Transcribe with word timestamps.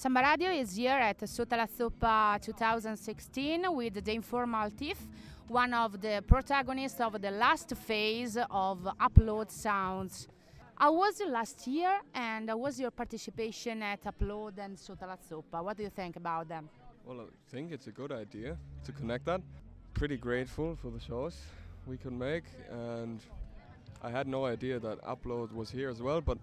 Samba 0.00 0.22
Radio 0.22 0.48
is 0.50 0.76
here 0.76 0.98
at 0.98 1.28
Sotto 1.28 1.56
la 1.56 1.66
Zuppa 1.66 2.40
2016 2.40 3.66
with 3.70 4.02
the 4.02 4.14
Informal 4.14 4.70
Thief, 4.70 4.96
one 5.46 5.74
of 5.74 6.00
the 6.00 6.24
protagonists 6.26 6.98
of 7.02 7.20
the 7.20 7.30
last 7.30 7.76
phase 7.76 8.38
of 8.50 8.78
Upload 8.98 9.50
Sounds. 9.50 10.26
How 10.74 10.94
was 10.94 11.20
last 11.28 11.66
year 11.66 12.00
and 12.14 12.48
how 12.48 12.56
was 12.56 12.80
your 12.80 12.90
participation 12.90 13.82
at 13.82 14.02
Upload 14.04 14.56
and 14.56 14.78
Sotto 14.78 15.06
la 15.06 15.16
Zuppa? 15.16 15.62
What 15.62 15.76
do 15.76 15.82
you 15.82 15.90
think 15.90 16.16
about 16.16 16.48
them? 16.48 16.70
Well, 17.04 17.20
I 17.20 17.24
think 17.50 17.70
it's 17.70 17.86
a 17.86 17.92
good 17.92 18.10
idea 18.10 18.56
to 18.84 18.92
connect 18.92 19.26
that. 19.26 19.42
Pretty 19.92 20.16
grateful 20.16 20.76
for 20.76 20.90
the 20.90 21.00
shows 21.00 21.36
we 21.86 21.98
could 21.98 22.14
make, 22.14 22.44
and 22.70 23.20
I 24.02 24.08
had 24.08 24.26
no 24.26 24.46
idea 24.46 24.80
that 24.80 25.02
Upload 25.02 25.52
was 25.52 25.70
here 25.70 25.90
as 25.90 26.00
well, 26.00 26.22
but 26.22 26.38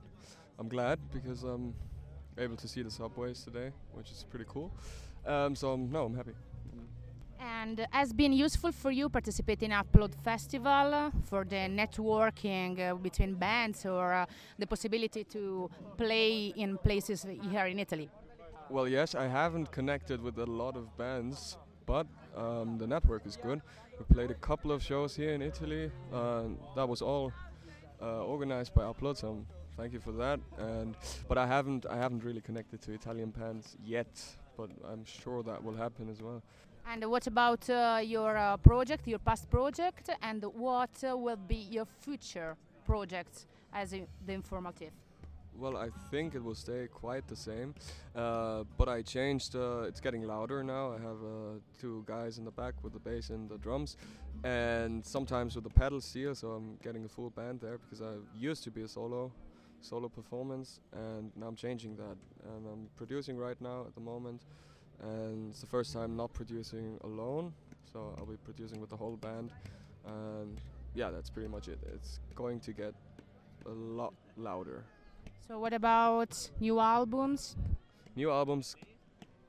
I'm 0.59 0.67
glad 0.69 0.99
because 1.11 1.41
I'm 1.41 1.73
able 2.37 2.55
to 2.57 2.67
see 2.67 2.81
the 2.81 2.91
subways 2.91 3.43
today, 3.43 3.71
which 3.93 4.11
is 4.11 4.25
pretty 4.29 4.45
cool. 4.47 4.71
Um, 5.25 5.55
so 5.55 5.73
um, 5.73 5.91
no, 5.91 6.05
I'm 6.05 6.15
happy. 6.15 6.33
And 7.39 7.85
has 7.91 8.13
been 8.13 8.33
useful 8.33 8.71
for 8.71 8.91
you 8.91 9.09
participating 9.09 9.71
in 9.71 9.77
Upload 9.77 10.13
Festival 10.23 10.93
uh, 10.93 11.11
for 11.25 11.43
the 11.43 11.67
networking 11.69 12.79
uh, 12.79 12.95
between 12.95 13.35
bands 13.35 13.85
or 13.85 14.13
uh, 14.13 14.25
the 14.57 14.65
possibility 14.65 15.23
to 15.25 15.69
play 15.97 16.47
in 16.55 16.77
places 16.77 17.25
here 17.51 17.65
in 17.65 17.79
Italy? 17.79 18.09
Well, 18.69 18.87
yes, 18.87 19.15
I 19.15 19.27
haven't 19.27 19.71
connected 19.71 20.21
with 20.21 20.37
a 20.39 20.45
lot 20.45 20.75
of 20.75 20.97
bands, 20.97 21.57
but 21.85 22.07
um, 22.35 22.77
the 22.77 22.87
network 22.87 23.25
is 23.25 23.37
good. 23.37 23.61
We 23.99 24.05
played 24.13 24.31
a 24.31 24.35
couple 24.35 24.71
of 24.71 24.83
shows 24.83 25.15
here 25.15 25.33
in 25.33 25.41
Italy. 25.41 25.91
Uh, 26.13 26.43
that 26.75 26.87
was 26.87 27.01
all 27.01 27.31
uh, 28.01 28.23
organized 28.23 28.73
by 28.73 28.83
Upload, 28.83 29.17
so 29.17 29.45
thank 29.77 29.93
you 29.93 29.99
for 29.99 30.11
that. 30.13 30.39
And 30.57 30.95
but 31.27 31.37
I 31.37 31.47
haven't 31.47 31.85
I 31.85 31.97
haven't 31.97 32.23
really 32.23 32.41
connected 32.41 32.81
to 32.81 32.93
Italian 32.93 33.29
bands 33.29 33.77
yet, 33.85 34.11
but 34.57 34.69
I'm 34.91 35.05
sure 35.05 35.43
that 35.43 35.63
will 35.63 35.75
happen 35.75 36.09
as 36.09 36.21
well. 36.21 36.41
And 36.89 37.03
what 37.11 37.27
about 37.27 37.69
uh, 37.69 37.99
your 38.01 38.37
uh, 38.37 38.57
project, 38.57 39.07
your 39.07 39.19
past 39.19 39.49
project, 39.49 40.09
and 40.21 40.43
what 40.55 40.89
uh, 41.03 41.17
will 41.17 41.35
be 41.35 41.67
your 41.69 41.85
future 41.85 42.55
projects 42.85 43.45
as 43.73 43.91
the 43.91 44.33
Informal 44.33 44.71
Thief? 44.71 44.91
Well, 45.53 45.75
I 45.75 45.89
think 46.11 46.35
it 46.35 46.43
will 46.43 46.55
stay 46.55 46.87
quite 46.87 47.27
the 47.27 47.35
same, 47.35 47.73
uh, 48.15 48.63
but 48.77 48.87
I 48.87 49.01
changed. 49.01 49.55
Uh, 49.55 49.81
it's 49.87 49.99
getting 49.99 50.21
louder 50.21 50.63
now. 50.63 50.93
I 50.93 50.99
have 50.99 51.19
uh, 51.23 51.59
two 51.81 52.03
guys 52.05 52.37
in 52.37 52.45
the 52.45 52.51
back 52.51 52.75
with 52.83 52.93
the 52.93 52.99
bass 52.99 53.31
and 53.31 53.49
the 53.49 53.57
drums, 53.57 53.97
and 54.43 55.03
sometimes 55.03 55.55
with 55.55 55.63
the 55.63 55.71
pedal 55.71 55.99
steel. 55.99 56.35
So 56.35 56.51
I'm 56.51 56.77
getting 56.83 57.05
a 57.05 57.09
full 57.09 57.31
band 57.31 57.59
there 57.59 57.79
because 57.79 58.01
I 58.01 58.13
used 58.37 58.63
to 58.65 58.71
be 58.71 58.83
a 58.83 58.87
solo, 58.87 59.31
solo 59.81 60.09
performance, 60.09 60.79
and 60.93 61.31
now 61.35 61.47
I'm 61.47 61.55
changing 61.55 61.95
that. 61.97 62.17
And 62.43 62.67
I'm 62.67 62.89
producing 62.95 63.37
right 63.37 63.59
now 63.61 63.85
at 63.87 63.95
the 63.95 64.01
moment, 64.01 64.41
and 65.01 65.49
it's 65.49 65.61
the 65.61 65.67
first 65.67 65.93
time 65.93 66.15
not 66.15 66.33
producing 66.33 66.97
alone. 67.03 67.53
So 67.91 68.13
I'll 68.17 68.25
be 68.25 68.37
producing 68.37 68.81
with 68.81 68.89
the 68.89 68.97
whole 68.97 69.15
band, 69.17 69.51
and 70.05 70.59
yeah, 70.93 71.09
that's 71.09 71.29
pretty 71.29 71.49
much 71.49 71.67
it. 71.67 71.79
It's 71.93 72.19
going 72.35 72.59
to 72.61 72.73
get 72.73 72.93
a 73.65 73.71
lot 73.71 74.13
louder. 74.35 74.83
So 75.47 75.59
what 75.59 75.73
about 75.73 76.49
new 76.59 76.79
albums? 76.79 77.55
New 78.15 78.31
albums. 78.31 78.75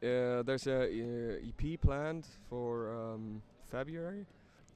Uh, 0.02 0.42
there's 0.42 0.66
a 0.68 0.82
uh, 0.82 1.48
EP 1.48 1.80
planned 1.80 2.26
for 2.48 2.92
um, 2.94 3.42
February, 3.70 4.26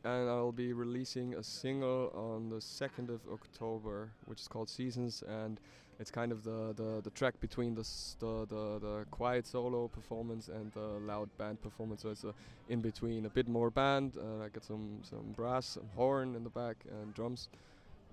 and 0.04 0.28
I'll 0.28 0.52
be 0.52 0.72
releasing 0.72 1.34
a 1.34 1.42
single 1.42 2.10
on 2.14 2.48
the 2.48 2.56
2nd 2.56 3.08
of 3.08 3.20
October, 3.32 4.10
which 4.26 4.40
is 4.40 4.48
called 4.48 4.68
Seasons, 4.68 5.22
and 5.28 5.60
it's 6.00 6.10
kind 6.10 6.32
of 6.32 6.42
the, 6.42 6.72
the, 6.74 7.00
the 7.02 7.10
track 7.10 7.38
between 7.40 7.74
the, 7.74 7.86
the, 8.18 8.46
the 8.46 8.78
the 8.80 9.06
quiet 9.10 9.46
solo 9.46 9.86
performance 9.88 10.48
and 10.48 10.72
the 10.72 10.80
loud 10.80 11.28
band 11.38 11.62
performance. 11.62 12.02
So 12.02 12.10
it's 12.10 12.24
a 12.24 12.34
in 12.68 12.80
between, 12.80 13.26
a 13.26 13.30
bit 13.30 13.46
more 13.46 13.70
band. 13.70 14.14
Uh, 14.16 14.44
I 14.44 14.48
got 14.48 14.64
some 14.64 14.98
some 15.02 15.32
brass, 15.36 15.66
some 15.66 15.88
horn 15.94 16.34
in 16.34 16.42
the 16.42 16.50
back, 16.50 16.76
and 16.90 17.14
drums, 17.14 17.48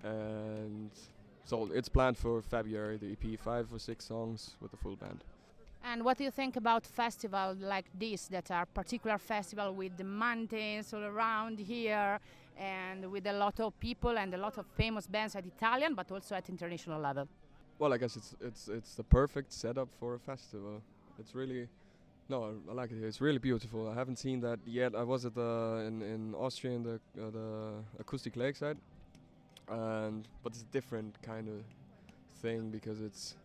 and 0.03 0.91
so 1.45 1.69
it's 1.73 1.89
planned 1.89 2.17
for 2.17 2.43
February. 2.43 2.97
The 2.97 3.13
EP, 3.13 3.39
five 3.39 3.73
or 3.73 3.79
six 3.79 4.05
songs 4.05 4.55
with 4.61 4.69
the 4.71 4.77
full 4.77 4.95
band. 4.95 5.23
And 5.83 6.03
what 6.03 6.17
do 6.17 6.23
you 6.23 6.31
think 6.31 6.55
about 6.55 6.85
festivals 6.85 7.57
like 7.61 7.85
this 7.97 8.27
that 8.27 8.51
are 8.51 8.65
particular 8.65 9.17
festival 9.17 9.73
with 9.73 9.97
the 9.97 10.03
mountains 10.03 10.93
all 10.93 11.03
around 11.03 11.59
here 11.59 12.19
and 12.57 13.09
with 13.09 13.25
a 13.27 13.33
lot 13.33 13.59
of 13.59 13.79
people 13.79 14.17
and 14.17 14.33
a 14.33 14.37
lot 14.37 14.57
of 14.57 14.65
famous 14.75 15.07
bands 15.07 15.35
at 15.35 15.45
Italian 15.45 15.95
but 15.95 16.11
also 16.11 16.35
at 16.35 16.49
international 16.49 16.99
level? 16.99 17.27
Well, 17.79 17.93
I 17.93 17.97
guess 17.97 18.17
it's 18.17 18.35
it's 18.41 18.67
it's 18.67 18.95
the 18.95 19.03
perfect 19.03 19.53
setup 19.53 19.87
for 19.99 20.15
a 20.15 20.19
festival. 20.19 20.81
It's 21.17 21.33
really 21.33 21.69
no, 22.27 22.53
I, 22.69 22.73
like 22.73 22.91
it 22.91 22.97
here. 22.97 23.07
It's 23.07 23.21
really 23.21 23.39
beautiful. 23.39 23.89
I 23.89 23.95
haven't 23.95 24.19
seen 24.19 24.41
that 24.41 24.59
yet. 24.65 24.95
I 24.95 25.03
was 25.03 25.25
at 25.25 25.33
the 25.33 25.83
in 25.87 26.01
in 26.01 26.35
Austria 26.35 26.73
in 26.73 26.83
the 26.83 26.99
uh, 27.17 27.29
the 27.31 27.73
acoustic 27.99 28.35
lakeside, 28.35 28.77
and 29.69 30.27
but 30.43 30.51
it's 30.51 30.61
a 30.61 30.71
different 30.73 31.15
kind 31.23 31.47
of 31.47 31.63
thing 32.41 32.69
because 32.69 33.01
it's 33.01 33.35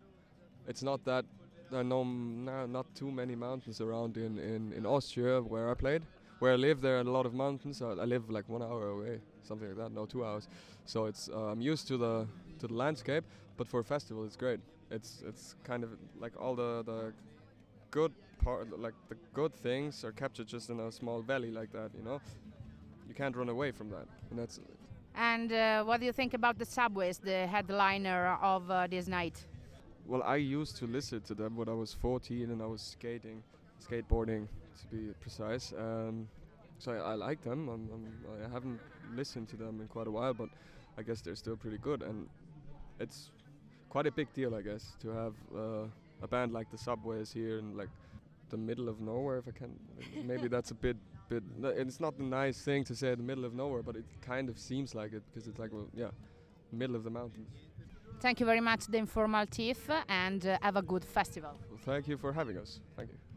it's 0.67 0.83
not 0.83 1.03
that 1.05 1.25
there 1.69 1.79
are 1.79 1.83
no, 1.83 2.03
no 2.03 2.65
not 2.65 2.85
too 2.95 3.11
many 3.11 3.35
mountains 3.35 3.81
around 3.81 4.17
in, 4.17 4.37
in 4.39 4.73
in 4.73 4.85
Austria 4.85 5.41
where 5.41 5.69
I 5.69 5.73
played. 5.73 6.03
Where 6.39 6.53
I 6.53 6.57
live, 6.57 6.81
there 6.81 6.97
are 6.97 7.01
a 7.01 7.11
lot 7.11 7.25
of 7.25 7.33
mountains. 7.33 7.81
Uh, 7.81 7.91
I 7.91 8.05
live 8.05 8.29
like 8.29 8.49
one 8.49 8.61
hour 8.61 8.89
away, 8.89 9.21
something 9.43 9.67
like 9.69 9.77
that. 9.77 9.91
No, 9.91 10.05
two 10.05 10.25
hours. 10.25 10.47
So 10.85 11.05
it's 11.05 11.29
uh, 11.29 11.51
I'm 11.51 11.61
used 11.61 11.87
to 11.87 11.97
the 11.97 12.27
to 12.59 12.67
the 12.67 12.73
landscape, 12.73 13.23
but 13.57 13.67
for 13.67 13.79
a 13.79 13.83
festival, 13.83 14.25
it's 14.25 14.35
great. 14.35 14.59
It's 14.91 15.23
it's 15.27 15.55
kind 15.63 15.83
of 15.83 15.89
like 16.19 16.33
all 16.39 16.55
the 16.55 16.83
the 16.83 17.13
good 17.91 18.11
part, 18.43 18.77
like 18.79 18.93
the 19.09 19.15
good 19.33 19.53
things, 19.53 20.03
are 20.03 20.11
captured 20.11 20.47
just 20.47 20.69
in 20.69 20.79
a 20.79 20.91
small 20.91 21.21
valley 21.21 21.51
like 21.51 21.71
that. 21.71 21.91
You 21.97 22.03
know, 22.03 22.21
you 23.07 23.15
can't 23.15 23.35
run 23.35 23.49
away 23.49 23.71
from 23.71 23.89
that, 23.89 24.07
and 24.29 24.39
that's 24.39 24.59
And 25.15 25.51
uh, 25.51 25.83
what 25.85 25.99
do 25.99 26.05
you 26.05 26.11
think 26.11 26.33
about 26.33 26.57
the 26.57 26.65
subways, 26.65 27.17
the 27.19 27.47
headliner 27.47 28.37
of 28.41 28.69
uh, 28.69 28.87
this 28.87 29.07
night? 29.07 29.45
Well. 30.05 30.23
I 30.23 30.37
used 30.37 30.77
to 30.77 30.87
listen 30.87 31.21
to 31.21 31.33
them 31.33 31.55
when 31.55 31.69
I 31.69 31.73
was 31.73 31.93
14 31.93 32.51
and 32.51 32.61
I 32.61 32.65
was 32.65 32.81
skating, 32.81 33.43
skateboarding 33.83 34.47
to 34.81 34.87
be 34.95 35.13
precise. 35.21 35.73
Um, 35.77 36.27
so 36.79 36.91
I, 36.91 37.11
I 37.11 37.13
like 37.15 37.43
them. 37.43 37.69
I'm, 37.69 37.89
I'm, 37.93 38.45
I 38.45 38.53
haven't 38.53 38.79
listened 39.15 39.49
to 39.49 39.55
them 39.55 39.81
in 39.81 39.87
quite 39.87 40.07
a 40.07 40.11
while, 40.11 40.33
but 40.33 40.49
I 40.97 41.03
guess 41.03 41.21
they're 41.21 41.35
still 41.35 41.55
pretty 41.55 41.77
good. 41.77 42.01
And 42.01 42.27
it's 42.99 43.31
quite 43.89 44.07
a 44.07 44.11
big 44.11 44.31
deal, 44.33 44.55
I 44.55 44.61
guess, 44.61 44.95
to 45.01 45.09
have 45.09 45.33
uh, 45.55 45.87
a 46.21 46.27
band 46.27 46.53
like 46.53 46.69
the 46.71 46.77
Subways 46.77 47.31
here 47.31 47.59
in 47.59 47.77
like 47.77 47.89
the 48.49 48.57
middle 48.57 48.89
of 48.89 48.99
nowhere. 48.99 49.37
If 49.37 49.47
I 49.47 49.51
can, 49.51 49.79
maybe 50.23 50.47
that's 50.47 50.71
a 50.71 50.75
bit, 50.75 50.97
bit. 51.29 51.43
It's 51.63 51.99
not 51.99 52.17
a 52.17 52.23
nice 52.23 52.61
thing 52.61 52.83
to 52.85 52.95
say, 52.95 53.15
the 53.15 53.23
middle 53.23 53.45
of 53.45 53.53
nowhere, 53.53 53.83
but 53.83 53.95
it 53.95 54.05
kind 54.21 54.49
of 54.49 54.59
seems 54.59 54.95
like 54.95 55.13
it 55.13 55.23
because 55.33 55.47
it's 55.47 55.59
like, 55.59 55.71
well, 55.73 55.87
yeah, 55.95 56.09
middle 56.71 56.95
of 56.95 57.03
the 57.03 57.09
mountains. 57.09 57.49
Thank 58.19 58.39
you 58.39 58.45
very 58.45 58.61
much, 58.61 58.87
the 58.87 58.97
Informal 58.97 59.45
Thief, 59.45 59.89
and 60.09 60.45
uh, 60.45 60.57
have 60.61 60.77
a 60.77 60.81
good 60.81 61.03
festival. 61.05 61.51
Well, 61.69 61.79
thank 61.85 62.07
you 62.07 62.17
for 62.17 62.33
having 62.33 62.57
us. 62.57 62.79
Thank 62.95 63.09
you. 63.11 63.34